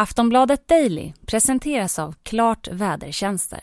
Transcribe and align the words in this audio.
Aftonbladet 0.00 0.68
Daily 0.68 1.12
presenteras 1.26 1.98
av 1.98 2.14
Klart 2.22 2.68
Vädertjänster. 2.72 3.60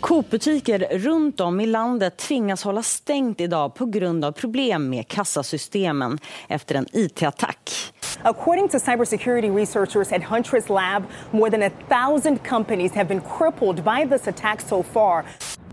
Coop-butiker 0.00 0.98
runt 0.98 1.40
om 1.40 1.60
i 1.60 1.66
landet 1.66 2.16
tvingas 2.16 2.64
hålla 2.64 2.82
stängt 2.82 3.40
idag 3.40 3.74
på 3.74 3.86
grund 3.86 4.24
av 4.24 4.32
problem 4.32 4.90
med 4.90 5.08
kassasystemen 5.08 6.18
efter 6.48 6.74
en 6.74 6.86
IT-attack. 6.92 7.92
According 8.22 8.68
to 8.68 8.78
cybersecurity 8.78 9.50
researchers 9.50 10.12
at 10.12 10.22
Huntress 10.22 10.68
Lab, 10.68 11.02
more 11.30 11.50
than 11.50 11.62
a 11.62 11.70
thousand 11.88 12.38
companies 12.48 12.92
have 12.92 13.08
been 13.08 13.20
crippled 13.38 13.76
by 13.84 14.16
this 14.16 14.28
attack 14.28 14.60
so 14.68 14.82
far. 14.82 15.24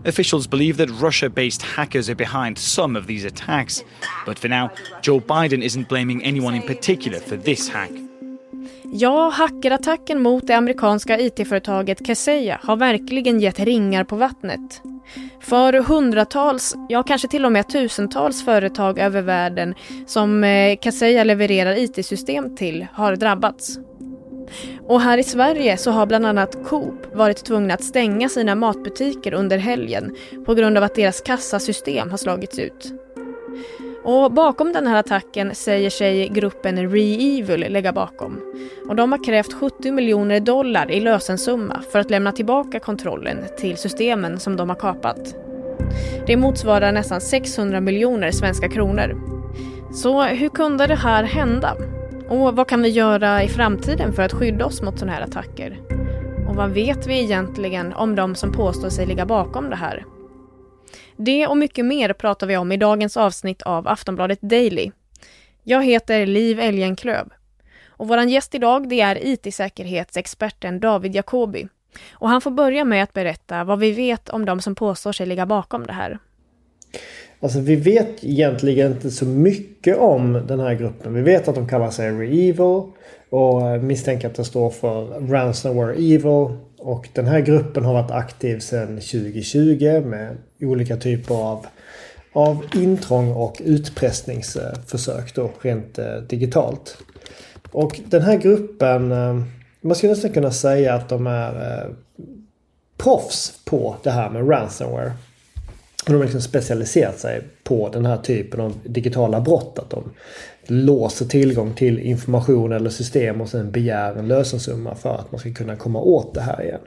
Officials 0.05 0.49
believe 0.49 0.77
that 0.77 1.01
Russia 1.01 1.29
based 1.29 1.61
hackers 1.61 2.09
are 2.09 2.15
behind 2.15 2.57
some 2.57 2.99
of 2.99 3.07
these 3.07 3.27
attacks. 3.27 3.83
But 4.25 4.39
for 4.39 4.49
now, 4.49 4.69
Joe 5.01 5.19
Biden 5.19 5.63
isn't 5.63 5.89
blaming 5.89 6.23
anyone 6.23 6.57
in 6.57 6.63
particular 6.63 7.19
for 7.19 7.37
this 7.43 7.69
hack. 7.69 8.02
Ja, 8.95 9.29
hackerattacken 9.29 10.21
mot 10.21 10.47
det 10.47 10.53
amerikanska 10.53 11.19
IT-företaget 11.19 12.05
Kaseya 12.05 12.59
har 12.63 12.75
verkligen 12.75 13.39
gett 13.39 13.59
ringar 13.59 14.03
på 14.03 14.15
vattnet. 14.15 14.81
För 15.39 15.73
hundratals, 15.73 16.75
ja 16.89 17.03
kanske 17.03 17.27
till 17.27 17.45
och 17.45 17.51
med 17.51 17.69
tusentals 17.69 18.45
företag 18.45 18.99
över 18.99 19.21
världen 19.21 19.75
som 20.07 20.43
eh, 20.43 20.77
Kaseya 20.81 21.23
levererar 21.23 21.77
IT-system 21.77 22.55
till 22.55 22.87
har 22.93 23.15
drabbats. 23.15 23.79
Och 24.87 25.01
här 25.01 25.17
i 25.17 25.23
Sverige 25.23 25.77
så 25.77 25.91
har 25.91 26.05
bland 26.05 26.25
annat 26.25 26.65
Coop 26.65 27.15
varit 27.15 27.45
tvungna 27.45 27.73
att 27.73 27.83
stänga 27.83 28.29
sina 28.29 28.55
matbutiker 28.55 29.33
under 29.33 29.57
helgen 29.57 30.15
på 30.45 30.53
grund 30.53 30.77
av 30.77 30.83
att 30.83 30.95
deras 30.95 31.21
kassasystem 31.21 32.09
har 32.09 32.17
slagits 32.17 32.59
ut. 32.59 32.93
Och 34.03 34.31
bakom 34.31 34.73
den 34.73 34.87
här 34.87 34.99
attacken 34.99 35.55
säger 35.55 35.89
sig 35.89 36.29
gruppen 36.29 36.89
ReEvil 36.91 37.65
lägga 37.69 37.93
bakom. 37.93 38.39
Och 38.89 38.95
de 38.95 39.11
har 39.11 39.23
krävt 39.23 39.53
70 39.53 39.91
miljoner 39.91 40.39
dollar 40.39 40.91
i 40.91 40.99
lösensumma 40.99 41.81
för 41.91 41.99
att 41.99 42.09
lämna 42.09 42.31
tillbaka 42.31 42.79
kontrollen 42.79 43.37
till 43.57 43.77
systemen 43.77 44.39
som 44.39 44.55
de 44.55 44.69
har 44.69 44.75
kapat. 44.75 45.35
Det 46.27 46.37
motsvarar 46.37 46.91
nästan 46.91 47.21
600 47.21 47.81
miljoner 47.81 48.31
svenska 48.31 48.69
kronor. 48.69 49.21
Så 49.93 50.23
hur 50.23 50.49
kunde 50.49 50.87
det 50.87 50.95
här 50.95 51.23
hända? 51.23 51.75
Och 52.29 52.55
vad 52.55 52.67
kan 52.67 52.81
vi 52.81 52.89
göra 52.89 53.43
i 53.43 53.47
framtiden 53.47 54.13
för 54.13 54.23
att 54.23 54.33
skydda 54.33 54.65
oss 54.65 54.81
mot 54.81 54.99
sådana 54.99 55.13
här 55.13 55.23
attacker? 55.23 55.81
Och 56.49 56.55
vad 56.55 56.69
vet 56.69 57.07
vi 57.07 57.19
egentligen 57.23 57.93
om 57.93 58.15
de 58.15 58.35
som 58.35 58.51
påstår 58.51 58.89
sig 58.89 59.05
ligga 59.05 59.25
bakom 59.25 59.69
det 59.69 59.75
här? 59.75 60.05
Det 61.17 61.47
och 61.47 61.57
mycket 61.57 61.85
mer 61.85 62.13
pratar 62.13 62.47
vi 62.47 62.57
om 62.57 62.71
i 62.71 62.77
dagens 62.77 63.17
avsnitt 63.17 63.61
av 63.61 63.87
Aftonbladet 63.87 64.41
Daily. 64.41 64.91
Jag 65.63 65.83
heter 65.83 66.25
Liv 66.25 66.59
Elgenklöv. 66.59 67.29
Och 67.87 68.07
vår 68.07 68.21
gäst 68.21 68.55
idag 68.55 68.89
det 68.89 69.01
är 69.01 69.27
IT-säkerhetsexperten 69.27 70.79
David 70.79 71.15
Jacobi. 71.15 71.67
Och 72.11 72.29
han 72.29 72.41
får 72.41 72.51
börja 72.51 72.85
med 72.85 73.03
att 73.03 73.13
berätta 73.13 73.63
vad 73.63 73.79
vi 73.79 73.91
vet 73.91 74.29
om 74.29 74.45
de 74.45 74.61
som 74.61 74.75
påstår 74.75 75.11
sig 75.11 75.25
ligga 75.25 75.45
bakom 75.45 75.87
det 75.87 75.93
här. 75.93 76.19
Alltså 77.39 77.59
vi 77.59 77.75
vet 77.75 78.23
egentligen 78.23 78.91
inte 78.91 79.11
så 79.11 79.25
mycket 79.25 79.97
om 79.97 80.33
den 80.47 80.59
här 80.59 80.73
gruppen. 80.75 81.13
Vi 81.13 81.21
vet 81.21 81.47
att 81.47 81.55
de 81.55 81.67
kallar 81.67 81.89
sig 81.89 82.11
ReEvil 82.11 82.81
och 83.29 83.61
eh, 83.61 83.81
misstänker 83.81 84.27
att 84.27 84.35
det 84.35 84.43
står 84.43 84.69
för 84.69 85.05
Ransomware 85.29 85.93
Evil. 85.93 86.57
Och 86.83 87.09
den 87.13 87.27
här 87.27 87.39
gruppen 87.39 87.85
har 87.85 87.93
varit 87.93 88.11
aktiv 88.11 88.59
sedan 88.59 88.87
2020 88.87 90.01
med 90.05 90.37
olika 90.61 90.97
typer 90.97 91.35
av, 91.35 91.65
av 92.33 92.65
intrång 92.75 93.31
och 93.31 93.61
utpressningsförsök 93.65 95.35
då 95.35 95.51
rent 95.61 95.99
eh, 95.99 96.15
digitalt. 96.15 96.97
Och 97.71 98.01
den 98.05 98.21
här 98.21 98.37
gruppen, 98.37 99.11
eh, 99.11 99.41
man 99.81 99.95
skulle 99.95 100.13
nästan 100.13 100.31
kunna 100.31 100.51
säga 100.51 100.93
att 100.93 101.09
de 101.09 101.27
är 101.27 101.79
eh, 101.79 101.89
proffs 102.97 103.59
på 103.65 103.95
det 104.03 104.11
här 104.11 104.29
med 104.29 104.49
ransomware. 104.49 105.13
De 106.05 106.13
har 106.13 106.23
liksom 106.23 106.41
specialiserat 106.41 107.19
sig 107.19 107.41
på 107.63 107.89
den 107.89 108.05
här 108.05 108.17
typen 108.17 108.59
av 108.59 108.79
digitala 108.83 109.41
brott. 109.41 109.79
Att 109.79 109.89
de 109.89 110.03
låser 110.67 111.25
tillgång 111.25 111.73
till 111.73 111.99
information 111.99 112.71
eller 112.71 112.89
system 112.89 113.41
och 113.41 113.49
sen 113.49 113.71
begär 113.71 114.15
en 114.15 114.27
lösensumma 114.27 114.95
för 114.95 115.15
att 115.15 115.31
man 115.31 115.39
ska 115.39 115.53
kunna 115.53 115.75
komma 115.75 115.99
åt 116.01 116.33
det 116.33 116.41
här 116.41 116.63
igen. 116.63 116.81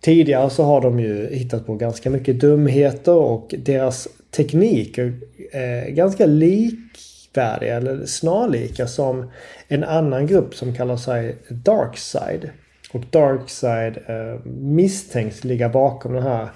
Tidigare 0.00 0.50
så 0.50 0.64
har 0.64 0.80
de 0.80 1.00
ju 1.00 1.34
hittat 1.34 1.66
på 1.66 1.74
ganska 1.74 2.10
mycket 2.10 2.40
dumheter 2.40 3.14
och 3.14 3.54
deras 3.58 4.08
teknik 4.30 4.98
är 4.98 5.12
eh, 5.52 5.88
ganska 5.88 6.26
likvärdiga 6.26 7.76
eller 7.76 8.06
snarlika 8.06 8.86
som 8.86 9.30
en 9.68 9.84
annan 9.84 10.26
grupp 10.26 10.54
som 10.54 10.74
kallar 10.74 10.96
sig 10.96 11.36
Darkside. 11.48 12.50
Och 12.92 13.00
Darkside 13.10 13.98
eh, 14.06 14.44
misstänks 14.44 15.44
ligga 15.44 15.68
bakom 15.68 16.12
den 16.12 16.22
här 16.22 16.48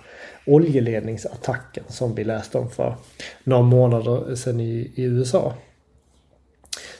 oljeledningsattacken 0.46 1.84
som 1.88 2.14
vi 2.14 2.24
läste 2.24 2.58
om 2.58 2.70
för 2.70 2.96
några 3.44 3.62
månader 3.62 4.34
sedan 4.34 4.60
i, 4.60 4.92
i 4.94 5.02
USA. 5.02 5.54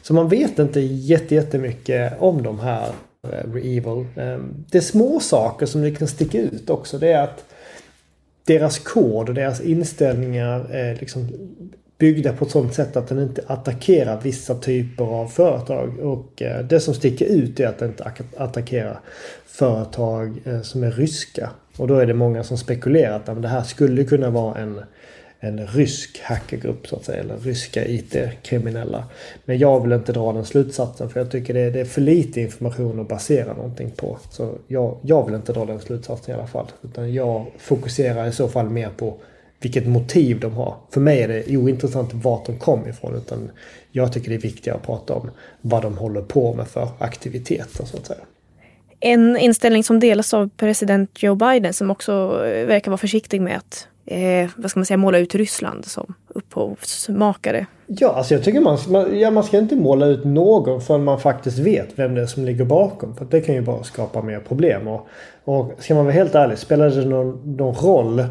Så 0.05 0.15
man 0.15 0.29
vet 0.29 0.59
inte 0.59 0.81
jättemycket 0.81 2.13
om 2.19 2.43
de 2.43 2.61
här 2.61 2.89
uh, 3.27 3.57
Evil. 3.57 4.07
Ehm, 4.17 4.65
det 4.71 4.79
är 4.79 4.83
små 4.83 5.21
saker 5.21 5.67
som 5.67 5.83
det 5.83 5.91
kan 5.91 6.09
sticka 6.09 6.39
ut 6.39 6.71
också. 6.71 6.99
Det 6.99 7.13
är 7.13 7.23
att 7.23 7.45
deras 8.45 8.79
kod 8.79 9.29
och 9.29 9.35
deras 9.35 9.61
inställningar 9.61 10.67
är 10.71 10.95
liksom 10.95 11.29
byggda 11.99 12.33
på 12.33 12.45
ett 12.45 12.51
sånt 12.51 12.75
sätt 12.75 12.97
att 12.97 13.09
den 13.09 13.19
inte 13.19 13.45
attackerar 13.47 14.21
vissa 14.21 14.55
typer 14.55 15.05
av 15.05 15.27
företag. 15.27 15.99
Och 15.99 16.43
eh, 16.43 16.65
det 16.65 16.81
som 16.81 16.95
sticker 16.95 17.27
ut 17.27 17.61
är 17.61 17.67
att 17.67 17.79
den 17.79 17.89
inte 17.89 18.13
attackerar 18.37 19.01
företag 19.47 20.43
eh, 20.45 20.61
som 20.61 20.83
är 20.83 20.91
ryska. 20.91 21.51
Och 21.77 21.89
då 21.89 21.95
är 21.95 22.07
det 22.07 22.15
många 22.15 22.45
som 22.45 22.59
spekulerar 22.59 23.17
att 23.17 23.43
det 23.43 23.49
här 23.49 23.63
skulle 23.63 24.05
kunna 24.05 24.31
vara 24.31 24.59
en 24.59 24.81
en 25.45 25.67
rysk 25.67 26.21
hackergrupp 26.23 26.87
så 26.87 26.97
att 26.97 27.05
säga. 27.05 27.21
Eller 27.21 27.37
ryska 27.37 27.87
IT-kriminella. 27.87 29.05
Men 29.45 29.59
jag 29.59 29.81
vill 29.81 29.93
inte 29.93 30.13
dra 30.13 30.33
den 30.33 30.45
slutsatsen 30.45 31.11
för 31.11 31.21
jag 31.21 31.31
tycker 31.31 31.55
det 31.55 31.61
är, 31.61 31.71
det 31.71 31.81
är 31.81 31.85
för 31.85 32.01
lite 32.01 32.41
information 32.41 33.01
att 33.01 33.09
basera 33.09 33.55
någonting 33.55 33.91
på. 33.91 34.19
Så 34.31 34.55
jag, 34.69 34.97
jag 35.03 35.27
vill 35.27 35.35
inte 35.35 35.53
dra 35.53 35.65
den 35.65 35.81
slutsatsen 35.81 36.35
i 36.35 36.39
alla 36.39 36.47
fall. 36.47 36.67
Utan 36.83 37.15
jag 37.15 37.47
fokuserar 37.59 38.27
i 38.29 38.33
så 38.33 38.49
fall 38.49 38.71
mer 38.71 38.89
på 38.97 39.17
vilket 39.61 39.87
motiv 39.87 40.41
de 40.41 40.53
har. 40.53 40.77
För 40.91 41.01
mig 41.01 41.23
är 41.23 41.29
det 41.29 41.57
ointressant 41.57 42.15
vart 42.15 42.47
de 42.47 42.59
kom 42.59 42.89
ifrån. 42.89 43.15
Utan 43.15 43.51
jag 43.93 44.13
tycker 44.13 44.29
det 44.29 44.35
är 44.35 44.41
viktigare 44.41 44.79
att 44.79 44.87
prata 44.87 45.15
om 45.15 45.31
vad 45.61 45.83
de 45.83 45.99
håller 45.99 46.23
på 46.23 46.55
med 46.55 46.69
för 46.69 46.89
aktiviteter 46.99 47.85
så 47.85 47.97
att 47.97 48.07
säga. 48.07 48.21
En 49.01 49.37
inställning 49.37 49.85
som 49.85 50.01
delas 50.01 50.35
av 50.35 50.51
president 50.57 51.23
Joe 51.23 51.35
Biden 51.35 51.73
som 51.73 51.91
också 51.91 52.29
verkar 52.67 52.91
vara 52.91 52.99
försiktig 52.99 53.41
med 53.41 53.57
att 53.57 53.89
eh, 54.07 54.51
vad 54.57 54.71
ska 54.71 54.81
man 54.81 54.87
säga, 54.87 54.97
måla 54.97 55.19
ut 55.19 55.35
Ryssland 55.35 55.85
som 55.85 56.15
upphovsmakare. 56.29 57.67
Ja, 57.87 58.15
alltså 58.15 58.35
jag 58.35 58.45
tycker 58.45 58.61
man, 58.61 58.79
man, 58.89 59.19
ja, 59.19 59.31
man 59.31 59.45
ska 59.45 59.59
inte 59.59 59.77
måla 59.77 60.07
ut 60.07 60.25
någon 60.25 60.81
förrän 60.81 61.05
man 61.05 61.21
faktiskt 61.21 61.59
vet 61.59 61.89
vem 61.97 62.15
det 62.15 62.23
är 62.23 62.27
som 62.27 62.45
ligger 62.45 62.65
bakom. 62.65 63.17
För 63.17 63.25
det 63.25 63.41
kan 63.41 63.55
ju 63.55 63.61
bara 63.61 63.83
skapa 63.83 64.23
mer 64.23 64.41
problem. 64.41 64.89
Och, 64.89 65.09
och 65.45 65.73
ska 65.79 65.95
man 65.95 66.05
vara 66.05 66.15
helt 66.15 66.35
ärlig, 66.35 66.59
spelar 66.59 66.91
det 66.91 67.05
någon, 67.05 67.57
någon 67.57 67.75
roll 67.75 68.25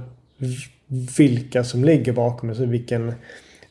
vilka 1.17 1.63
som 1.63 1.83
ligger 1.83 2.13
bakom? 2.13 2.49
Alltså 2.49 2.65
vilken, 2.65 3.13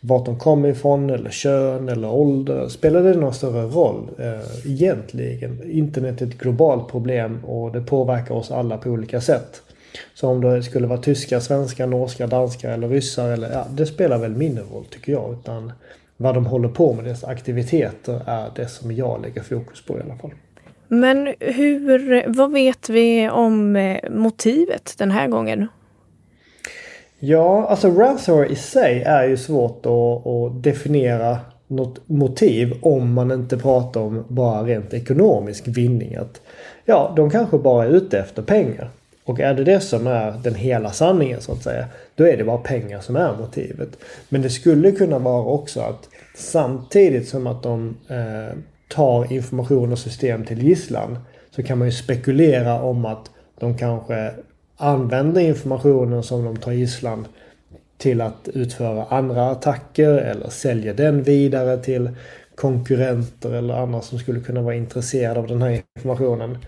vart 0.00 0.26
de 0.26 0.38
kommer 0.38 0.68
ifrån 0.68 1.10
eller 1.10 1.30
kön 1.30 1.88
eller 1.88 2.10
ålder. 2.10 2.68
Spelar 2.68 3.02
det 3.02 3.14
någon 3.14 3.34
större 3.34 3.62
roll 3.62 4.10
eh, 4.18 4.70
egentligen? 4.72 5.70
Internet 5.70 6.22
är 6.22 6.26
ett 6.26 6.38
globalt 6.38 6.88
problem 6.88 7.44
och 7.44 7.72
det 7.72 7.80
påverkar 7.80 8.34
oss 8.34 8.50
alla 8.50 8.78
på 8.78 8.90
olika 8.90 9.20
sätt. 9.20 9.62
Så 10.14 10.28
om 10.28 10.40
det 10.40 10.62
skulle 10.62 10.86
vara 10.86 10.98
tyska, 10.98 11.40
svenska, 11.40 11.86
norska, 11.86 12.26
danska 12.26 12.70
eller 12.70 12.88
ryssar 12.88 13.28
eller 13.28 13.52
ja, 13.52 13.66
det 13.70 13.86
spelar 13.86 14.18
väl 14.18 14.36
mindre 14.36 14.64
roll 14.72 14.84
tycker 14.84 15.12
jag. 15.12 15.32
Utan 15.32 15.72
vad 16.16 16.34
de 16.34 16.46
håller 16.46 16.68
på 16.68 16.92
med, 16.92 17.04
deras 17.04 17.24
aktiviteter 17.24 18.20
är 18.26 18.50
det 18.56 18.68
som 18.68 18.92
jag 18.92 19.22
lägger 19.22 19.42
fokus 19.42 19.84
på 19.84 19.98
i 19.98 20.00
alla 20.00 20.16
fall. 20.16 20.30
Men 20.88 21.34
hur, 21.40 22.24
vad 22.26 22.52
vet 22.52 22.88
vi 22.88 23.30
om 23.30 23.76
eh, 23.76 24.10
motivet 24.10 24.94
den 24.98 25.10
här 25.10 25.28
gången? 25.28 25.66
Ja, 27.18 27.66
alltså 27.66 27.90
ransomware 27.90 28.46
i 28.46 28.56
sig 28.56 29.02
är 29.02 29.24
ju 29.24 29.36
svårt 29.36 29.86
att, 29.86 30.26
att 30.26 30.62
definiera 30.62 31.38
något 31.66 32.08
motiv 32.08 32.74
om 32.82 33.12
man 33.12 33.32
inte 33.32 33.58
pratar 33.58 34.00
om 34.00 34.24
bara 34.28 34.62
rent 34.62 34.94
ekonomisk 34.94 35.68
vinning. 35.68 36.16
Att, 36.16 36.40
ja, 36.84 37.12
de 37.16 37.30
kanske 37.30 37.58
bara 37.58 37.84
är 37.84 37.88
ute 37.88 38.18
efter 38.18 38.42
pengar. 38.42 38.90
Och 39.24 39.40
är 39.40 39.54
det 39.54 39.64
det 39.64 39.80
som 39.80 40.06
är 40.06 40.32
den 40.42 40.54
hela 40.54 40.90
sanningen 40.90 41.40
så 41.40 41.52
att 41.52 41.62
säga. 41.62 41.86
Då 42.14 42.26
är 42.26 42.36
det 42.36 42.44
bara 42.44 42.58
pengar 42.58 43.00
som 43.00 43.16
är 43.16 43.36
motivet. 43.36 43.88
Men 44.28 44.42
det 44.42 44.50
skulle 44.50 44.92
kunna 44.92 45.18
vara 45.18 45.44
också 45.44 45.80
att 45.80 46.08
samtidigt 46.36 47.28
som 47.28 47.46
att 47.46 47.62
de 47.62 47.96
eh, 48.08 48.56
tar 48.88 49.32
information 49.32 49.92
och 49.92 49.98
system 49.98 50.44
till 50.44 50.62
gisslan. 50.62 51.18
Så 51.50 51.62
kan 51.62 51.78
man 51.78 51.88
ju 51.88 51.92
spekulera 51.92 52.82
om 52.82 53.04
att 53.04 53.30
de 53.60 53.78
kanske 53.78 54.30
använder 54.76 55.40
informationen 55.40 56.22
som 56.22 56.44
de 56.44 56.56
tar 56.56 56.72
gisslan 56.72 57.26
till 57.98 58.20
att 58.20 58.48
utföra 58.54 59.04
andra 59.04 59.50
attacker 59.50 60.10
eller 60.10 60.48
säljer 60.48 60.94
den 60.94 61.22
vidare 61.22 61.76
till 61.76 62.10
konkurrenter 62.54 63.52
eller 63.52 63.74
andra 63.74 64.00
som 64.00 64.18
skulle 64.18 64.40
kunna 64.40 64.62
vara 64.62 64.74
intresserade 64.74 65.40
av 65.40 65.46
den 65.46 65.62
här 65.62 65.80
informationen. 65.96 66.58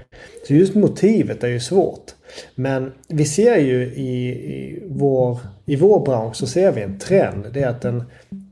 Så 0.46 0.54
just 0.54 0.74
motivet 0.74 1.44
är 1.44 1.48
ju 1.48 1.60
svårt. 1.60 2.14
Men 2.54 2.92
vi 3.08 3.24
ser 3.24 3.56
ju 3.56 3.84
i, 3.84 4.28
i, 4.28 4.82
vår, 4.86 5.38
i 5.66 5.76
vår 5.76 6.04
bransch 6.04 6.36
så 6.36 6.46
ser 6.46 6.72
vi 6.72 6.82
en 6.82 6.98
trend. 6.98 7.46
Det 7.52 7.62
är 7.62 7.68
att 7.68 7.82
den, 7.82 8.02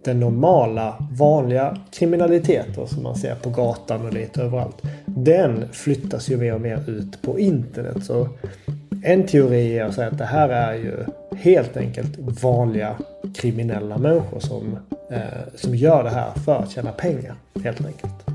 den 0.05 0.21
normala, 0.21 1.07
vanliga 1.11 1.79
kriminaliteten 1.93 2.87
som 2.87 3.03
man 3.03 3.17
ser 3.17 3.35
på 3.35 3.51
gatan 3.51 4.07
och 4.07 4.13
lite 4.13 4.43
överallt. 4.43 4.83
Den 5.07 5.69
flyttas 5.73 6.31
ju 6.31 6.37
mer 6.37 6.55
och 6.55 6.61
mer 6.61 6.91
ut 6.91 7.23
på 7.23 7.39
internet. 7.39 8.05
Så 8.05 8.29
en 9.05 9.27
teori 9.27 9.79
är 9.79 9.85
att 9.85 9.95
säga 9.95 10.09
att 10.09 10.19
det 10.19 10.25
här 10.25 10.49
är 10.49 10.75
ju 10.75 10.97
helt 11.37 11.77
enkelt 11.77 12.19
vanliga 12.43 12.97
kriminella 13.35 13.99
människor 13.99 14.41
som, 14.41 14.79
eh, 15.11 15.21
som 15.55 15.75
gör 15.75 16.05
det 16.05 16.11
här 16.11 16.31
för 16.45 16.55
att 16.55 16.71
tjäna 16.71 16.93
pengar. 16.93 17.35
Helt 17.65 17.87
enkelt. 17.87 18.31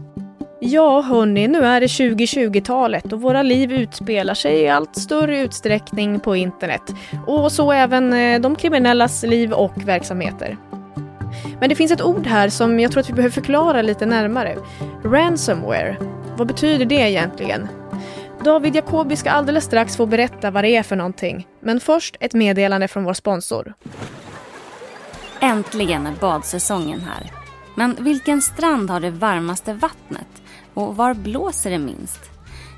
Ja, 0.70 1.02
hörni, 1.02 1.48
nu 1.48 1.66
är 1.66 1.82
det 1.82 1.88
2020-talet 1.88 3.14
och 3.14 3.22
våra 3.22 3.44
liv 3.44 3.72
utspelar 3.72 4.34
sig 4.34 4.62
i 4.62 4.70
allt 4.70 4.96
större 4.96 5.40
utsträckning 5.40 6.20
på 6.20 6.36
internet. 6.36 6.82
Och 7.28 7.52
så 7.52 7.72
även 7.72 8.14
eh, 8.14 8.42
de 8.42 8.56
kriminellas 8.56 9.24
liv 9.24 9.54
och 9.54 9.88
verksamheter. 9.88 10.58
Men 11.60 11.70
det 11.70 11.76
finns 11.76 11.92
ett 11.92 12.02
ord 12.02 12.28
här 12.28 12.50
som 12.50 12.80
jag 12.80 12.92
tror 12.92 13.02
att 13.02 13.10
vi 13.10 13.14
behöver 13.14 13.34
förklara 13.34 13.82
lite 13.82 14.06
närmare. 14.06 14.58
Ransomware. 15.04 15.98
Vad 16.38 16.48
betyder 16.48 16.86
det 16.86 17.10
egentligen? 17.12 17.68
David 18.44 18.76
Jacobi 18.76 19.16
ska 19.16 19.30
alldeles 19.30 19.64
strax 19.64 19.98
få 19.98 20.06
berätta 20.06 20.52
vad 20.52 20.64
det 20.64 20.76
är 20.76 20.84
för 20.84 20.96
någonting. 20.96 21.48
Men 21.60 21.80
först 21.80 22.18
ett 22.20 22.34
meddelande 22.34 22.88
från 22.88 23.04
vår 23.04 23.14
sponsor. 23.14 23.74
Äntligen 25.40 26.08
är 26.08 26.14
badsäsongen 26.20 27.00
här. 27.00 27.32
Men 27.76 27.96
vilken 28.00 28.42
strand 28.42 28.90
har 28.90 29.00
det 29.00 29.12
varmaste 29.12 29.74
vattnet? 29.74 30.28
Och 30.78 30.96
var 30.96 31.14
blåser 31.14 31.72
det 31.72 31.78
minst? 31.78 32.20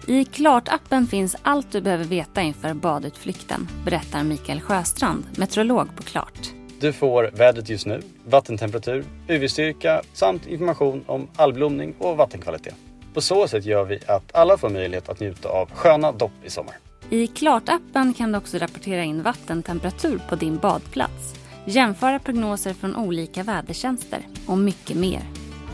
I 0.08 0.24
Klart-appen 0.24 1.08
finns 1.08 1.36
allt 1.42 1.72
du 1.72 1.82
behöver 1.82 2.04
veta 2.04 2.42
inför 2.42 2.74
badutflykten, 2.74 3.68
berättar 3.86 4.24
Mikael 4.24 4.62
Sjöstrand, 4.62 5.26
meteorolog 5.38 5.96
på 5.96 6.04
Klart. 6.04 6.52
Du 6.80 6.94
får 6.94 7.30
vädret 7.34 7.70
just 7.70 7.86
nu, 7.86 8.02
vattentemperatur, 8.26 9.06
UV-styrka 9.28 10.02
samt 10.14 10.48
information 10.48 11.04
om 11.08 11.28
algblomning 11.36 11.96
och 12.00 12.18
vattenkvalitet. 12.18 12.76
På 13.14 13.22
så 13.22 13.48
sätt 13.48 13.66
gör 13.66 13.86
vi 13.86 14.00
att 14.08 14.36
alla 14.36 14.58
får 14.58 14.70
möjlighet 14.70 15.10
att 15.10 15.20
njuta 15.20 15.50
av 15.50 15.70
sköna 15.72 16.12
dopp 16.12 16.46
i 16.46 16.50
sommar. 16.50 16.76
I 17.10 17.28
Klart-appen 17.28 18.14
kan 18.14 18.32
du 18.32 18.38
också 18.38 18.58
rapportera 18.58 19.04
in 19.04 19.24
vattentemperatur 19.24 20.22
på 20.30 20.36
din 20.36 20.58
badplats, 20.58 21.36
jämföra 21.66 22.20
prognoser 22.20 22.74
från 22.74 22.96
olika 22.96 23.44
vädertjänster 23.44 24.28
och 24.48 24.58
mycket 24.58 24.98
mer. 24.98 25.22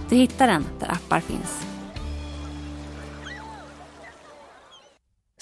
Du 0.09 0.15
hittar 0.15 0.47
den 0.47 0.65
där 0.79 0.91
appar 0.91 1.19
finns. 1.19 1.74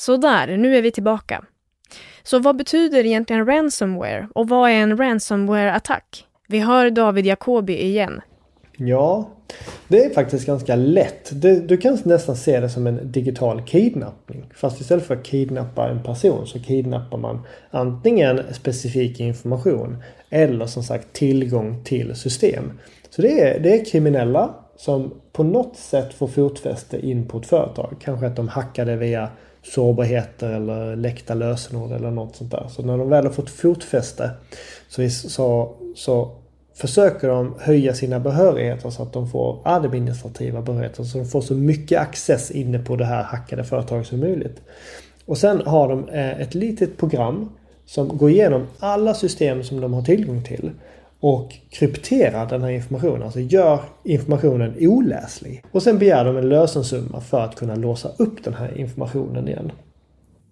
Sådär, 0.05 0.57
nu 0.57 0.77
är 0.77 0.81
vi 0.81 0.91
tillbaka. 0.91 1.43
Så 2.23 2.39
vad 2.39 2.57
betyder 2.57 3.05
egentligen 3.05 3.45
ransomware 3.45 4.27
och 4.35 4.49
vad 4.49 4.69
är 4.69 4.73
en 4.73 4.97
ransomware-attack? 4.97 6.25
Vi 6.47 6.59
hör 6.59 6.89
David 6.89 7.25
Jacobi 7.25 7.83
igen. 7.83 8.21
Ja, 8.77 9.29
det 9.87 10.05
är 10.05 10.13
faktiskt 10.13 10.45
ganska 10.45 10.75
lätt. 10.75 11.41
Du 11.67 11.77
kan 11.77 11.97
nästan 12.03 12.35
se 12.35 12.59
det 12.59 12.69
som 12.69 12.87
en 12.87 13.11
digital 13.11 13.61
kidnappning. 13.61 14.51
Fast 14.55 14.81
istället 14.81 15.05
för 15.05 15.15
att 15.15 15.25
kidnappa 15.25 15.89
en 15.89 16.03
person 16.03 16.47
så 16.47 16.59
kidnappar 16.59 17.17
man 17.17 17.41
antingen 17.69 18.41
specifik 18.53 19.19
information 19.19 20.03
eller 20.29 20.65
som 20.65 20.83
sagt 20.83 21.13
tillgång 21.13 21.83
till 21.83 22.15
system. 22.15 22.71
Så 23.09 23.21
det 23.21 23.41
är, 23.41 23.59
det 23.59 23.79
är 23.79 23.85
kriminella 23.85 24.55
som 24.77 25.13
på 25.31 25.43
något 25.43 25.77
sätt 25.77 26.13
får 26.13 26.27
fotfäste 26.27 27.05
in 27.05 27.27
på 27.27 27.37
ett 27.37 27.45
företag. 27.45 27.95
Kanske 27.99 28.27
att 28.27 28.35
de 28.35 28.47
hackade 28.47 28.95
via 28.95 29.29
sårbarheter 29.63 30.49
eller 30.49 30.95
läckta 30.95 31.33
lösenord 31.33 31.91
eller 31.91 32.11
något 32.11 32.35
sånt 32.35 32.51
där. 32.51 32.67
Så 32.69 32.81
när 32.81 32.97
de 32.97 33.09
väl 33.09 33.25
har 33.25 33.33
fått 33.33 33.49
fotfäste 33.49 34.29
så, 34.89 35.09
så, 35.09 35.75
så 35.95 36.31
försöker 36.75 37.27
de 37.27 37.55
höja 37.59 37.93
sina 37.93 38.19
behörigheter 38.19 38.89
så 38.89 39.03
att 39.03 39.13
de 39.13 39.29
får 39.29 39.59
administrativa 39.63 40.61
behörigheter. 40.61 41.03
Så 41.03 41.17
de 41.17 41.25
får 41.25 41.41
så 41.41 41.53
mycket 41.53 42.01
access 42.01 42.51
inne 42.51 42.79
på 42.79 42.95
det 42.95 43.05
här 43.05 43.23
hackade 43.23 43.63
företaget 43.63 44.07
som 44.07 44.19
möjligt. 44.19 44.61
Och 45.25 45.37
sen 45.37 45.61
har 45.65 45.89
de 45.89 46.09
eh, 46.09 46.41
ett 46.41 46.55
litet 46.55 46.97
program 46.97 47.49
som 47.85 48.17
går 48.17 48.29
igenom 48.29 48.67
alla 48.79 49.13
system 49.13 49.63
som 49.63 49.81
de 49.81 49.93
har 49.93 50.01
tillgång 50.01 50.43
till 50.43 50.71
och 51.23 51.55
krypterar 51.69 52.49
den 52.49 52.61
här 52.61 52.69
informationen, 52.69 53.23
alltså 53.23 53.39
gör 53.39 53.79
informationen 54.03 54.75
oläslig. 54.79 55.63
Och 55.71 55.83
sen 55.83 55.99
begär 55.99 56.25
de 56.25 56.37
en 56.37 56.49
lösensumma 56.49 57.21
för 57.21 57.41
att 57.41 57.55
kunna 57.55 57.75
låsa 57.75 58.09
upp 58.17 58.43
den 58.43 58.53
här 58.53 58.77
informationen 58.77 59.47
igen. 59.47 59.71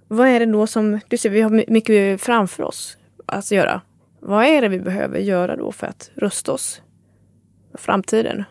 Vad 0.08 0.28
är 0.28 0.40
det 0.40 0.46
då 0.46 0.68
som, 0.68 1.00
du 1.08 1.18
ser 1.18 1.30
vi 1.30 1.42
har 1.42 1.72
mycket 1.72 2.22
framför 2.22 2.64
oss 2.64 2.98
att 3.26 3.52
göra. 3.52 3.82
Vad 4.20 4.46
är 4.46 4.62
det 4.62 4.68
vi 4.68 4.80
behöver 4.80 5.20
göra 5.20 5.56
då 5.56 5.72
för 5.72 5.88
att 5.88 6.12
rusta 6.16 6.52
oss 6.52 6.82
för 7.72 7.78
framtiden? 7.78 8.44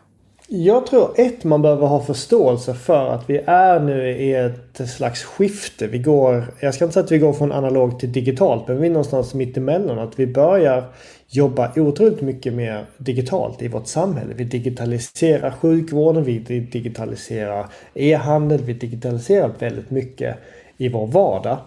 Jag 0.52 0.86
tror 0.86 1.10
ett, 1.16 1.44
man 1.44 1.62
behöver 1.62 1.86
ha 1.86 2.02
förståelse 2.02 2.74
för 2.74 3.08
att 3.08 3.30
vi 3.30 3.42
är 3.46 3.80
nu 3.80 4.10
i 4.10 4.34
ett 4.34 4.90
slags 4.90 5.24
skifte. 5.24 5.86
Vi 5.86 5.98
går, 5.98 6.44
jag 6.60 6.74
ska 6.74 6.84
inte 6.84 6.92
säga 6.92 7.04
att 7.04 7.12
vi 7.12 7.18
går 7.18 7.32
från 7.32 7.52
analogt 7.52 8.00
till 8.00 8.12
digitalt, 8.12 8.68
men 8.68 8.80
vi 8.80 8.86
är 8.86 8.90
någonstans 8.90 9.34
mitt 9.34 9.56
emellan. 9.56 9.98
Att 9.98 10.18
vi 10.18 10.26
börjar 10.26 10.84
jobba 11.28 11.72
otroligt 11.76 12.20
mycket 12.20 12.52
mer 12.54 12.86
digitalt 12.98 13.62
i 13.62 13.68
vårt 13.68 13.86
samhälle. 13.86 14.34
Vi 14.36 14.44
digitaliserar 14.44 15.50
sjukvården, 15.50 16.24
vi 16.24 16.38
digitaliserar 16.72 17.66
e-handel, 17.94 18.60
vi 18.62 18.72
digitaliserar 18.72 19.52
väldigt 19.58 19.90
mycket 19.90 20.36
i 20.76 20.88
vår 20.88 21.06
vardag. 21.06 21.58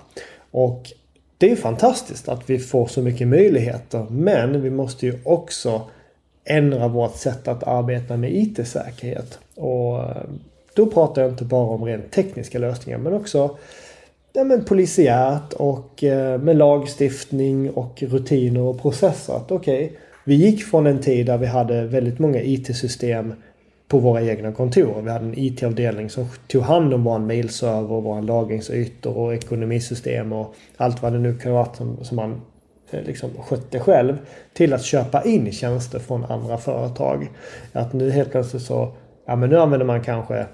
Och 0.52 0.92
det 1.38 1.52
är 1.52 1.56
fantastiskt 1.56 2.30
att 2.30 2.50
vi 2.50 2.60
får 2.60 2.88
så 2.88 3.02
mycket 3.02 3.28
möjligheter 3.28 4.06
men 4.10 4.62
vi 4.62 4.70
måste 4.70 5.06
ju 5.06 5.20
också 5.24 5.82
ändra 6.46 6.88
vårt 6.88 7.16
sätt 7.16 7.48
att 7.48 7.64
arbeta 7.64 8.18
med 8.18 8.36
IT-säkerhet. 8.36 9.40
Och 9.56 10.00
eh, 10.00 10.24
då 10.76 10.86
pratar 10.86 11.22
jag 11.22 11.32
inte 11.32 11.46
bara 11.46 11.68
om 11.68 11.86
rent 11.86 12.12
tekniska 12.12 12.60
lösningar 12.60 12.98
men 12.98 13.14
också 13.14 13.58
ja, 14.34 14.44
men 14.44 14.66
polisiärt 14.66 15.54
och 15.54 16.04
eh, 16.04 16.42
med 16.42 16.58
lagstiftning 16.58 17.70
och 17.70 18.04
rutiner 18.04 18.62
och 18.62 18.82
processer. 18.82 19.34
Att 19.34 19.52
okej, 19.52 19.86
okay, 19.86 19.98
vi 20.24 20.36
gick 20.36 20.64
från 20.64 20.88
en 20.88 21.02
tid 21.02 21.26
där 21.26 21.38
vi 21.38 21.46
hade 21.46 21.86
väldigt 21.86 22.20
många 22.20 22.42
IT-system 22.42 23.34
på 23.88 24.00
våra 24.00 24.22
egna 24.22 24.52
kontor. 24.52 25.02
Vi 25.02 25.12
hade 25.12 25.26
en 25.26 25.38
IT-avdelning 25.38 26.10
som 26.10 26.26
tog 26.48 26.62
hand 26.62 26.94
om 26.94 27.04
vår 27.04 27.20
mailserver, 27.20 28.02
våra 28.02 28.22
lagringsytor 28.22 29.18
och 29.18 29.34
ekonomisystem 29.34 30.34
och 30.34 30.56
allt 30.78 31.02
vad 31.02 31.14
det 31.14 31.20
nu 31.20 31.36
kan 31.36 31.52
vara 31.52 31.74
som, 31.74 32.04
som 32.04 32.16
man 32.16 32.42
Eh, 32.94 33.04
liksom 33.04 33.30
skötte 33.40 33.80
själv. 33.80 34.18
Till 34.54 34.74
att 34.74 34.84
köpa 34.84 35.24
in 35.24 35.52
tjänster 35.52 36.00
från 36.00 36.26
andra 36.26 36.58
företag. 36.58 37.30
Att 37.74 37.94
nu 37.94 38.12
helt 38.12 38.32
plötsligt 38.32 38.64
så, 38.64 38.92
ja 39.26 39.36
men 39.36 39.50
nu 39.50 39.60
använder 39.60 39.86
man 39.86 40.04
kanske 40.04 40.46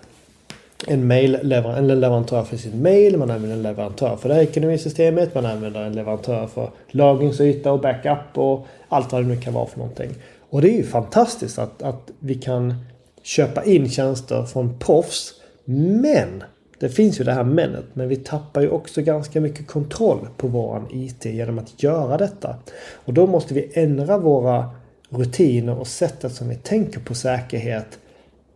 en, 0.87 1.07
mail 1.07 1.35
en 1.35 1.87
leverantör 1.87 2.43
för 2.43 2.57
sin 2.57 2.81
mail, 2.81 3.17
man 3.17 3.31
använder 3.31 3.57
en 3.57 3.63
leverantör 3.63 4.15
för 4.15 4.29
det 4.29 4.35
här 4.35 4.41
ekonomisystemet, 4.41 5.35
man 5.35 5.45
använder 5.45 5.81
en 5.81 5.93
leverantör 5.93 6.47
för 6.47 6.69
lagringsyta 6.87 7.71
och 7.71 7.81
backup 7.81 8.37
och 8.37 8.67
allt 8.89 9.11
vad 9.11 9.23
det 9.23 9.27
nu 9.27 9.37
kan 9.37 9.53
vara 9.53 9.65
för 9.65 9.79
någonting. 9.79 10.09
Och 10.49 10.61
det 10.61 10.69
är 10.69 10.77
ju 10.77 10.83
fantastiskt 10.83 11.59
att, 11.59 11.81
att 11.81 12.11
vi 12.19 12.35
kan 12.35 12.75
köpa 13.23 13.63
in 13.63 13.89
tjänster 13.89 14.43
från 14.43 14.79
proffs. 14.79 15.33
Men 15.65 16.43
det 16.79 16.89
finns 16.89 17.19
ju 17.19 17.23
det 17.23 17.33
här 17.33 17.43
menet. 17.43 17.85
Men 17.93 18.07
vi 18.07 18.15
tappar 18.15 18.61
ju 18.61 18.69
också 18.69 19.01
ganska 19.01 19.41
mycket 19.41 19.67
kontroll 19.67 20.27
på 20.37 20.47
våran 20.47 20.87
IT 20.91 21.25
genom 21.25 21.59
att 21.59 21.83
göra 21.83 22.17
detta. 22.17 22.55
Och 22.93 23.13
då 23.13 23.27
måste 23.27 23.53
vi 23.53 23.71
ändra 23.73 24.17
våra 24.17 24.69
rutiner 25.09 25.79
och 25.79 25.87
sättet 25.87 26.33
som 26.33 26.49
vi 26.49 26.55
tänker 26.55 26.99
på 26.99 27.13
säkerhet 27.13 27.99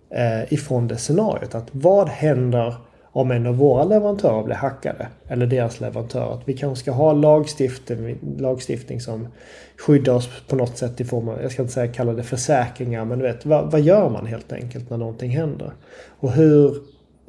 eh, 0.10 0.54
ifrån 0.54 0.88
det 0.88 0.98
scenariot. 0.98 1.56
Att 1.56 1.68
vad 1.72 2.10
händer 2.10 2.76
om 3.04 3.32
en 3.32 3.48
av 3.48 3.58
våra 3.58 3.84
leverantörer 3.84 4.44
blir 4.44 4.56
hackade? 4.56 5.08
Eller 5.28 5.46
deras 5.46 5.82
leverantör. 5.82 6.34
Att 6.34 6.42
vi 6.46 6.54
kanske 6.54 6.82
ska 6.84 6.92
ha 6.92 7.14
lagstiftning, 7.14 8.18
lagstiftning 8.38 9.02
som 9.02 9.28
skyddar 9.78 10.14
oss 10.14 10.30
på 10.48 10.56
något 10.56 10.78
sätt 10.78 11.02
i 11.02 11.06
form 11.06 11.30
av, 11.30 11.42
jag 11.42 11.52
ska 11.52 11.62
inte 11.62 11.74
säga 11.74 11.94
kalla 11.94 12.14
det 12.14 12.24
försäkringar, 12.24 13.06
men 13.06 13.20
du 13.20 13.26
vet, 13.26 13.46
vad, 13.46 13.72
vad 13.72 13.82
gör 13.82 14.10
man 14.10 14.26
helt 14.26 14.54
enkelt 14.54 14.90
när 14.90 14.98
någonting 14.98 15.32
händer? 15.32 15.72
Och 16.20 16.32
hur 16.32 16.78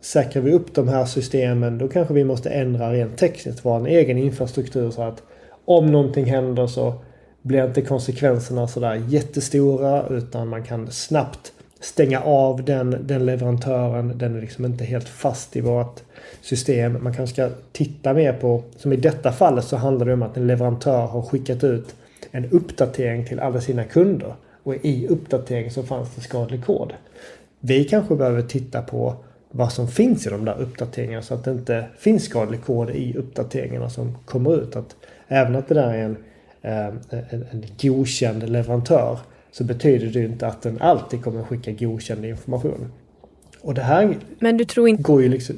säkrar 0.04 0.42
vi 0.42 0.52
upp 0.52 0.74
de 0.74 0.88
här 0.88 1.04
systemen? 1.04 1.78
Då 1.78 1.88
kanske 1.88 2.14
vi 2.14 2.24
måste 2.24 2.50
ändra 2.50 2.92
rent 2.92 3.18
tekniskt 3.18 3.64
vår 3.64 3.86
egen 3.86 4.18
infrastruktur 4.18 4.90
så 4.90 5.02
att 5.02 5.22
om 5.64 5.92
någonting 5.92 6.24
händer 6.24 6.66
så 6.66 6.94
blir 7.42 7.64
inte 7.64 7.82
konsekvenserna 7.82 8.68
sådär 8.68 9.02
jättestora 9.08 10.06
utan 10.10 10.48
man 10.48 10.62
kan 10.62 10.90
snabbt 10.90 11.52
stänga 11.80 12.20
av 12.20 12.64
den, 12.64 12.96
den 13.00 13.26
leverantören. 13.26 14.18
Den 14.18 14.36
är 14.36 14.40
liksom 14.40 14.64
inte 14.64 14.84
helt 14.84 15.08
fast 15.08 15.56
i 15.56 15.60
vårt 15.60 16.00
system. 16.40 16.98
Man 17.02 17.14
kanske 17.14 17.34
ska 17.34 17.56
titta 17.72 18.14
mer 18.14 18.32
på, 18.32 18.62
som 18.76 18.92
i 18.92 18.96
detta 18.96 19.32
fallet 19.32 19.64
så 19.64 19.76
handlar 19.76 20.06
det 20.06 20.12
om 20.12 20.22
att 20.22 20.36
en 20.36 20.46
leverantör 20.46 21.06
har 21.06 21.22
skickat 21.22 21.64
ut 21.64 21.94
en 22.30 22.50
uppdatering 22.50 23.26
till 23.26 23.40
alla 23.40 23.60
sina 23.60 23.84
kunder. 23.84 24.34
Och 24.62 24.74
i 24.74 25.06
uppdateringen 25.08 25.70
så 25.70 25.82
fanns 25.82 26.14
det 26.14 26.20
skadlig 26.20 26.64
kod. 26.64 26.92
Vi 27.60 27.84
kanske 27.84 28.16
behöver 28.16 28.42
titta 28.42 28.82
på 28.82 29.16
vad 29.56 29.72
som 29.72 29.88
finns 29.88 30.26
i 30.26 30.30
de 30.30 30.44
där 30.44 30.60
uppdateringarna 30.60 31.22
så 31.22 31.34
att 31.34 31.44
det 31.44 31.50
inte 31.50 31.84
finns 31.98 32.24
skadlig 32.24 32.64
kod 32.64 32.90
i 32.90 33.14
uppdateringarna 33.16 33.90
som 33.90 34.16
kommer 34.24 34.62
ut. 34.62 34.76
Att 34.76 34.96
även 35.28 35.56
att 35.56 35.68
det 35.68 35.74
där 35.74 35.94
är 35.94 36.04
en, 36.04 36.16
eh, 36.62 36.86
en, 37.10 37.46
en 37.50 37.64
godkänd 37.80 38.48
leverantör 38.50 39.18
så 39.52 39.64
betyder 39.64 40.06
det 40.06 40.24
inte 40.24 40.46
att 40.46 40.62
den 40.62 40.80
alltid 40.80 41.24
kommer 41.24 41.42
skicka 41.42 41.72
godkänd 41.72 42.24
information. 42.24 42.92
Och 43.60 43.74
det 43.74 43.82
här 43.82 44.16
Men 44.38 44.56
du 44.56 44.64
tror 44.64 44.88
inte... 44.88 45.02
går 45.02 45.22
ju 45.22 45.28
liksom... 45.28 45.56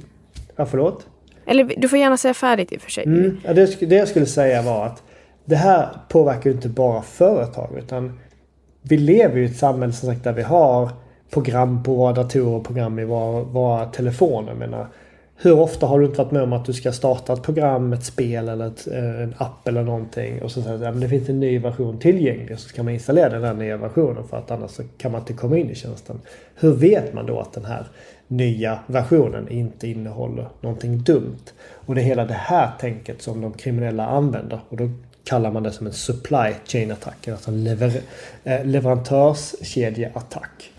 Ja, 0.57 0.67
förlåt? 0.67 1.07
Eller 1.47 1.75
du 1.77 1.89
får 1.89 1.99
gärna 1.99 2.17
säga 2.17 2.35
färdigt 2.35 2.73
i 2.73 2.77
och 2.77 2.81
för 2.81 2.91
sig. 2.91 3.05
Mm, 3.05 3.39
ja, 3.45 3.55
det, 3.55 3.81
det 3.81 3.95
jag 3.95 4.09
skulle 4.09 4.27
säga 4.27 4.63
var 4.63 4.87
att 4.87 5.03
det 5.45 5.57
här 5.57 5.89
påverkar 6.09 6.51
ju 6.51 6.57
inte 6.57 6.69
bara 6.69 7.03
företag 7.03 7.79
utan 7.79 8.21
vi 8.83 8.97
lever 8.97 9.37
ju 9.37 9.43
i 9.43 9.47
ett 9.47 9.57
samhälle 9.57 9.93
som 9.93 10.09
sagt 10.09 10.25
där 10.25 10.33
vi 10.33 10.43
har 10.43 10.91
program 11.31 11.83
på 11.83 11.95
våra 11.95 12.13
datorer 12.13 12.57
och 12.57 12.65
program 12.65 12.99
i 12.99 13.05
våra, 13.05 13.43
våra 13.43 13.87
telefoner. 13.87 14.49
Jag 14.49 14.59
menar, 14.59 14.87
hur 15.39 15.59
ofta 15.59 15.87
har 15.87 16.01
du 16.01 16.07
inte 16.07 16.19
varit 16.19 16.31
med 16.31 16.43
om 16.43 16.53
att 16.53 16.65
du 16.65 16.73
ska 16.73 16.93
starta 16.93 17.33
ett 17.33 17.43
program, 17.43 17.93
ett 17.93 18.05
spel 18.05 18.49
eller 18.49 18.67
ett, 18.67 18.89
eh, 18.93 19.23
en 19.23 19.35
app 19.39 19.69
eller 19.69 19.83
någonting 19.83 20.43
och 20.43 20.51
så 20.51 20.63
säger 20.63 20.89
att 20.89 21.01
det 21.01 21.09
finns 21.09 21.29
en 21.29 21.41
ny 21.41 21.59
version 21.59 21.99
tillgänglig 21.99 22.53
och 22.53 22.59
så 22.59 22.69
ska 22.69 22.83
man 22.83 22.95
installera 22.95 23.29
den 23.29 23.45
här 23.45 23.55
nya 23.55 23.77
versionen 23.77 24.29
för 24.29 24.37
att 24.37 24.51
annars 24.51 24.81
kan 24.99 25.13
man 25.13 25.21
inte 25.21 25.33
komma 25.33 25.59
in 25.59 25.71
i 25.71 25.75
tjänsten. 25.75 26.21
Hur 26.55 26.73
vet 26.73 27.15
man 27.15 27.27
då 27.27 27.41
att 27.41 27.53
den 27.53 27.65
här 27.65 27.87
nya 28.29 28.79
versionen 28.87 29.49
inte 29.49 29.89
innehåller 29.89 30.49
någonting 30.61 31.03
dumt? 31.03 31.45
Och 31.73 31.95
det 31.95 32.01
är 32.01 32.05
hela 32.05 32.25
det 32.25 32.35
här 32.35 32.71
tänket 32.81 33.23
som 33.23 33.41
de 33.41 33.53
kriminella 33.53 34.07
använder 34.07 34.61
och 34.69 34.77
då 34.77 34.91
kallar 35.25 35.51
man 35.51 35.63
det 35.63 35.73
som 35.73 35.87
en 35.87 35.93
supply 35.93 36.53
chain 36.65 36.93
attack, 36.93 37.29
alltså 37.29 37.51
en 37.51 37.65
lever, 37.65 38.01
eh, 38.45 38.65
leverantörskedjeattack. 38.65 40.71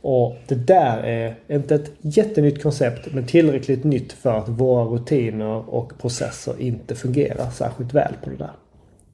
Och 0.00 0.36
det 0.48 0.54
där 0.54 1.02
är 1.02 1.34
inte 1.48 1.74
ett 1.74 1.92
jättenytt 2.00 2.62
koncept 2.62 3.08
men 3.12 3.26
tillräckligt 3.26 3.84
nytt 3.84 4.12
för 4.12 4.38
att 4.38 4.48
våra 4.48 4.84
rutiner 4.84 5.74
och 5.74 5.98
processer 6.00 6.60
inte 6.60 6.94
fungerar 6.94 7.50
särskilt 7.50 7.94
väl 7.94 8.14
på 8.24 8.30
det 8.30 8.36
där. 8.36 8.52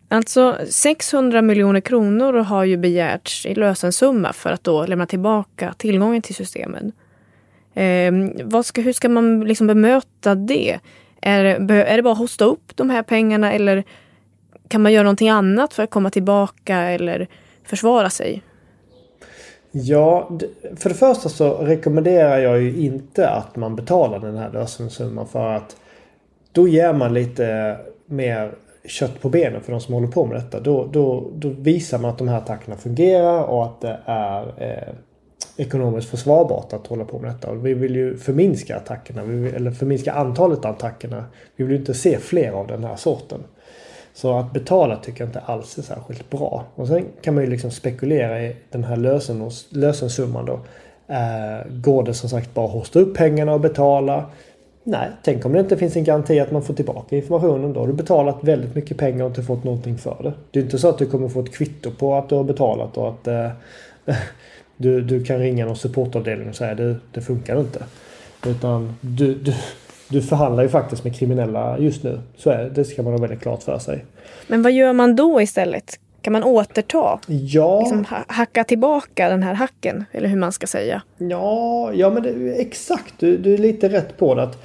Alltså 0.08 0.58
600 0.68 1.42
miljoner 1.42 1.80
kronor 1.80 2.32
har 2.32 2.64
ju 2.64 2.76
begärts 2.76 3.46
i 3.46 3.54
lösensumma 3.54 4.32
för 4.32 4.50
att 4.50 4.64
då 4.64 4.86
lämna 4.86 5.06
tillbaka 5.06 5.74
tillgången 5.78 6.22
till 6.22 6.34
systemen. 6.34 6.92
Eh, 7.74 8.12
vad 8.44 8.66
ska, 8.66 8.80
hur 8.80 8.92
ska 8.92 9.08
man 9.08 9.40
liksom 9.40 9.66
bemöta 9.66 10.34
det? 10.34 10.78
Är, 11.22 11.44
är 11.44 11.96
det 11.96 12.02
bara 12.02 12.12
att 12.12 12.18
hosta 12.18 12.44
upp 12.44 12.76
de 12.76 12.90
här 12.90 13.02
pengarna 13.02 13.52
eller 13.52 13.84
kan 14.68 14.82
man 14.82 14.92
göra 14.92 15.02
någonting 15.02 15.28
annat 15.28 15.74
för 15.74 15.82
att 15.82 15.90
komma 15.90 16.10
tillbaka 16.10 16.76
eller 16.76 17.28
försvara 17.64 18.10
sig? 18.10 18.42
Ja, 19.76 20.30
för 20.76 20.88
det 20.88 20.94
första 20.94 21.28
så 21.28 21.54
rekommenderar 21.54 22.38
jag 22.38 22.62
ju 22.62 22.84
inte 22.84 23.28
att 23.28 23.56
man 23.56 23.76
betalar 23.76 24.18
den 24.18 24.36
här 24.36 24.52
lösensumman 24.52 25.26
för 25.26 25.52
att 25.52 25.76
då 26.52 26.68
ger 26.68 26.92
man 26.92 27.14
lite 27.14 27.76
mer 28.06 28.54
kött 28.84 29.20
på 29.20 29.28
benen 29.28 29.60
för 29.60 29.72
de 29.72 29.80
som 29.80 29.94
håller 29.94 30.08
på 30.08 30.26
med 30.26 30.36
detta. 30.36 30.60
Då, 30.60 30.86
då, 30.92 31.30
då 31.34 31.48
visar 31.48 31.98
man 31.98 32.10
att 32.10 32.18
de 32.18 32.28
här 32.28 32.38
attackerna 32.38 32.76
fungerar 32.76 33.42
och 33.42 33.64
att 33.64 33.80
det 33.80 33.98
är 34.04 34.62
eh, 34.62 34.94
ekonomiskt 35.56 36.10
försvarbart 36.10 36.72
att 36.72 36.86
hålla 36.86 37.04
på 37.04 37.18
med 37.18 37.30
detta. 37.30 37.50
Och 37.50 37.66
vi 37.66 37.74
vill 37.74 37.96
ju 37.96 38.16
förminska 38.16 38.76
attackerna, 38.76 39.22
vill, 39.22 39.54
eller 39.54 39.70
förminska 39.70 40.12
antalet 40.12 40.64
attackerna. 40.64 41.24
Vi 41.56 41.64
vill 41.64 41.72
ju 41.72 41.78
inte 41.78 41.94
se 41.94 42.18
fler 42.18 42.52
av 42.52 42.66
den 42.66 42.84
här 42.84 42.96
sorten. 42.96 43.40
Så 44.14 44.38
att 44.38 44.52
betala 44.52 44.96
tycker 44.96 45.20
jag 45.20 45.28
inte 45.28 45.40
alls 45.40 45.78
är 45.78 45.82
särskilt 45.82 46.30
bra. 46.30 46.64
Och 46.74 46.88
sen 46.88 47.04
kan 47.22 47.34
man 47.34 47.44
ju 47.44 47.50
liksom 47.50 47.70
spekulera 47.70 48.42
i 48.42 48.56
den 48.70 48.84
här 48.84 48.96
lösen, 48.96 49.50
lösensumman 49.68 50.46
då. 50.46 50.60
Eh, 51.14 51.70
går 51.70 52.02
det 52.02 52.14
som 52.14 52.28
sagt 52.28 52.54
bara 52.54 52.66
att 52.66 52.72
hosta 52.72 52.98
upp 52.98 53.16
pengarna 53.16 53.52
och 53.52 53.60
betala? 53.60 54.24
Nej, 54.82 55.08
tänk 55.22 55.46
om 55.46 55.52
det 55.52 55.60
inte 55.60 55.76
finns 55.76 55.96
en 55.96 56.04
garanti 56.04 56.40
att 56.40 56.52
man 56.52 56.62
får 56.62 56.74
tillbaka 56.74 57.16
informationen. 57.16 57.72
Då 57.72 57.80
har 57.80 57.86
du 57.86 57.92
betalat 57.92 58.38
väldigt 58.40 58.74
mycket 58.74 58.96
pengar 58.96 59.24
och 59.24 59.30
inte 59.30 59.42
fått 59.42 59.64
någonting 59.64 59.98
för 59.98 60.16
det. 60.22 60.32
Det 60.50 60.58
är 60.58 60.62
inte 60.64 60.78
så 60.78 60.88
att 60.88 60.98
du 60.98 61.06
kommer 61.06 61.28
få 61.28 61.40
ett 61.40 61.54
kvitto 61.54 61.90
på 61.90 62.14
att 62.14 62.28
du 62.28 62.34
har 62.34 62.44
betalat 62.44 62.96
och 62.96 63.08
att 63.08 63.26
eh, 63.26 63.50
du, 64.76 65.00
du 65.00 65.24
kan 65.24 65.38
ringa 65.38 65.66
någon 65.66 65.76
supportavdelning 65.76 66.48
och 66.48 66.54
säga 66.54 66.74
det, 66.74 66.96
det 67.12 67.20
funkar 67.20 67.60
inte. 67.60 67.84
Utan 68.46 68.96
du, 69.00 69.34
du, 69.34 69.54
du 70.14 70.22
förhandlar 70.22 70.62
ju 70.62 70.68
faktiskt 70.68 71.04
med 71.04 71.16
kriminella 71.16 71.78
just 71.78 72.02
nu. 72.02 72.20
Så 72.36 72.50
är 72.50 72.58
det. 72.58 72.70
Det 72.70 72.84
ska 72.84 73.02
man 73.02 73.12
ha 73.12 73.20
väldigt 73.20 73.40
klart 73.40 73.62
för 73.62 73.78
sig. 73.78 74.04
Men 74.46 74.62
vad 74.62 74.72
gör 74.72 74.92
man 74.92 75.16
då 75.16 75.42
istället? 75.42 75.98
Kan 76.20 76.32
man 76.32 76.44
återta? 76.44 77.18
Ja. 77.26 77.80
Liksom 77.80 78.04
hacka 78.26 78.64
tillbaka 78.64 79.28
den 79.28 79.42
här 79.42 79.54
hacken? 79.54 80.04
Eller 80.12 80.28
hur 80.28 80.36
man 80.36 80.52
ska 80.52 80.66
säga. 80.66 81.02
Ja, 81.18 81.92
ja 81.92 82.10
men 82.10 82.22
det, 82.22 82.60
exakt. 82.60 83.14
Du, 83.18 83.36
du 83.36 83.54
är 83.54 83.58
lite 83.58 83.88
rätt 83.88 84.16
på 84.18 84.34
det. 84.34 84.42
Att 84.42 84.58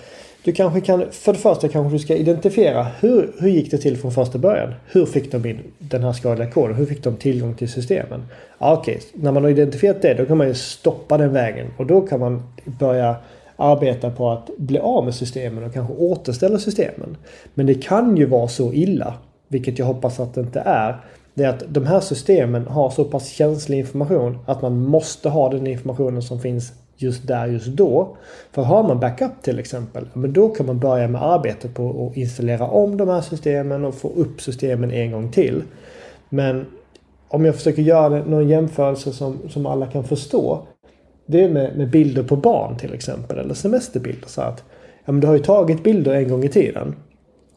du 0.44 0.51
kanske 0.51 0.82
kan, 0.82 1.06
för 1.12 1.34
det 1.34 1.39
första 1.39 1.68
kanske 1.68 1.96
du 1.96 2.00
ska 2.00 2.15
identifiera 2.15 2.88
hur, 3.00 3.32
hur 3.39 3.50
gick 3.50 3.72
det 3.72 3.77
till 3.77 3.98
från 3.98 4.12
första 4.12 4.38
början? 4.38 4.74
Hur 4.88 5.06
fick 5.06 5.32
de 5.32 5.46
in 5.46 5.60
den 5.79 6.03
här 6.03 6.13
skadliga 6.13 6.51
koden? 6.51 6.75
Hur 6.75 6.86
fick 6.86 7.03
de 7.03 7.15
tillgång 7.15 7.56
till 7.56 7.70
systemen? 7.70 8.25
Ja, 8.60 8.74
Okej, 8.74 9.01
när 9.13 9.32
man 9.32 9.44
har 9.44 9.50
identifierat 9.50 10.01
det 10.01 10.13
då 10.13 10.25
kan 10.25 10.38
man 10.38 10.48
ju 10.48 10.53
stoppa 10.53 11.18
den 11.18 11.34
vägen 11.34 11.68
och 11.77 11.86
då 11.86 12.01
kan 12.01 12.20
man 12.20 12.44
börja 12.65 13.15
arbeta 13.60 14.10
på 14.10 14.30
att 14.30 14.50
bli 14.58 14.80
av 14.80 15.06
med 15.06 15.16
systemen 15.16 15.63
och 15.63 15.74
kanske 15.74 15.94
återställa 15.94 16.60
systemen. 16.60 17.18
Men 17.54 17.66
det 17.66 17.74
kan 17.74 18.18
ju 18.18 18.25
vara 18.25 18.48
så 18.48 18.74
illa, 18.74 19.13
vilket 19.48 19.80
jag 19.80 19.86
hoppas 19.86 20.20
att 20.20 20.34
det 20.34 20.42
inte 20.42 20.60
är, 20.60 20.96
det 21.34 21.44
är 21.44 21.50
att 21.50 21.63
de 21.68 21.86
här 21.86 22.00
systemen 22.00 22.68
har 22.68 22.89
så 22.89 23.04
pass 23.04 23.28
känslig 23.28 23.80
information 23.80 24.39
att 24.46 24.62
man 24.62 24.86
måste 24.86 25.30
ha 25.30 25.50
den 25.50 25.68
informationen 25.68 26.22
som 26.22 26.39
finns 26.39 26.74
just 26.98 27.28
där 27.28 27.48
just 27.48 27.68
då. 27.68 28.18
För 28.51 28.62
har 28.62 28.84
man 28.84 29.00
backup 29.00 29.32
till 29.42 29.60
exempel, 29.60 30.08
men 30.13 30.34
då 30.34 30.50
kan 30.50 30.66
man 30.66 30.80
börja 30.80 31.08
med 31.08 31.24
arbetet 31.24 31.74
på 31.74 32.08
att 32.08 32.18
installera 32.18 32.68
om 32.68 32.98
de 32.98 33.08
här 33.08 33.22
systemen 33.22 33.86
och 33.86 33.96
få 33.96 34.10
upp 34.10 34.42
systemen 34.42 34.92
en 34.92 35.12
gång 35.12 35.32
till. 35.32 35.63
Men 36.30 36.66
om 37.28 37.46
jag 37.46 37.56
försöker 37.56 37.82
göra 37.82 38.10
någon 38.25 38.50
jämförelse 38.50 39.12
som, 39.12 39.38
som 39.50 39.66
alla 39.66 39.88
kan 39.88 40.04
förstå 40.04 40.62
det 41.32 41.44
är 41.44 41.50
med, 41.50 41.78
med, 41.78 41.90
bilder 41.90 42.24
på 42.24 42.36
barn 42.36 42.78
till 42.78 42.94
exempel. 42.94 43.40
Eller 43.40 43.54
semesterbilder. 43.54 44.28
Så 44.28 44.42
att, 44.42 44.64
ja, 45.06 45.12
men 45.12 45.22
du 45.22 45.28
har 45.28 45.34
ju 45.34 45.40
tagit 45.40 45.84
bilder 45.84 46.14
en 46.14 46.30
gång 46.30 46.44
i 46.44 46.50
tiden. 46.50 46.96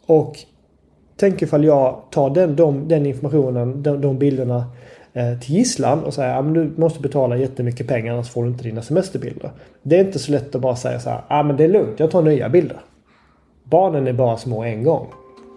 Och 0.07 0.39
tänk 1.17 1.43
ifall 1.43 1.65
jag 1.65 2.03
tar 2.11 2.31
den, 2.31 2.57
de, 2.57 2.89
den 2.89 3.07
informationen, 3.07 3.83
de, 3.83 4.01
de 4.01 4.19
bilderna 4.19 4.65
eh, 5.13 5.39
till 5.39 5.55
gisslan 5.55 6.05
och 6.05 6.15
säger 6.15 6.39
att 6.39 6.47
ja, 6.47 6.53
du 6.53 6.73
måste 6.77 7.01
betala 7.01 7.37
jättemycket 7.37 7.89
pengar 7.89 8.13
annars 8.13 8.31
får 8.31 8.43
du 8.43 8.49
inte 8.49 8.65
dina 8.65 8.83
semesterbilder. 8.83 9.51
Det 9.83 9.97
är 9.97 10.05
inte 10.05 10.19
så 10.19 10.33
lätt 10.33 10.55
att 10.55 10.61
bara 10.61 10.77
säga 10.77 11.01
så 11.01 11.11
här, 11.11 11.21
ja 11.29 11.43
men 11.43 11.57
det 11.57 11.65
är 11.65 11.69
lugnt, 11.69 12.01
jag 12.01 12.11
tar 12.11 12.23
nya 12.23 12.49
bilder. 12.49 12.81
Barnen 13.65 14.07
är 14.07 14.13
bara 14.13 14.37
små 14.37 14.63
en 14.63 14.83
gång. 14.83 15.07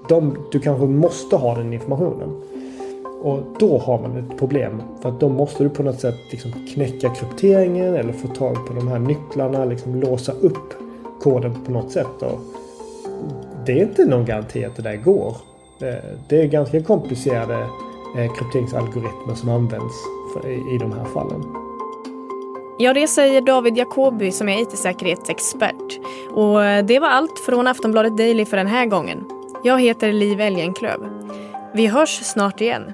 De, 0.10 0.48
du 0.52 0.60
kanske 0.60 0.86
måste 0.86 1.36
ha 1.36 1.56
den 1.56 1.74
informationen. 1.74 2.42
Och 3.25 3.44
då 3.60 3.77
har 3.77 4.00
man 4.00 4.17
ett 4.17 4.38
problem. 4.38 4.82
För 5.01 5.10
att 5.10 5.20
då 5.20 5.29
måste 5.29 5.63
du 5.63 5.70
på 5.70 5.84
något 5.84 6.00
sätt 6.00 6.15
liksom 6.32 6.51
knäcka 6.74 7.10
krypteringen 7.10 7.96
eller 7.96 8.13
få 8.13 8.27
tag 8.27 8.67
på 8.67 8.74
de 8.74 8.88
här 8.88 9.00
nycklarna. 9.00 9.65
Liksom 9.65 9.96
låsa 9.96 10.32
upp 10.32 10.74
koden 11.22 11.55
på 11.65 11.72
något 11.72 11.91
sätt. 11.91 12.22
Och 12.22 12.39
det 13.65 13.72
är 13.72 13.84
inte 13.84 14.05
någon 14.05 14.25
garanti 14.25 14.65
att 14.65 14.75
det 14.75 14.82
där 14.82 14.96
går. 14.96 15.38
Eh, 15.82 15.96
det 16.29 16.41
är 16.41 16.46
ganska 16.46 16.84
komplicerade 16.84 17.60
eh, 18.17 18.34
krypteringsalgoritmer 18.38 19.36
som 19.36 19.50
används 19.50 19.96
i 20.75 20.77
de 20.77 20.91
här 20.91 21.05
fallen. 21.05 21.44
Ja, 22.79 22.94
det 22.94 23.08
säger 23.08 23.41
David 23.41 23.77
Jacobi 23.77 24.32
som 24.32 24.50
är 24.50 24.62
IT-säkerhetsexpert. 24.62 26.00
Och 26.32 26.63
eh, 26.63 26.86
det 26.86 27.00
var 27.00 27.08
allt 27.08 27.39
från 27.39 27.67
Aftonbladet 27.67 28.17
Daily 28.17 28.46
för 28.46 28.58
den 28.58 28.67
här 28.67 28.86
gången. 28.86 29.25
Jag 29.63 29.82
heter 29.82 30.13
Liv 30.13 30.41
Elgenklöv. 30.41 31.00
Vi 31.74 31.88
hörs 31.88 32.20
snart 32.24 32.62
igen. 32.62 32.94